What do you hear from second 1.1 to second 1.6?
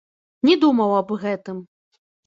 гэтым.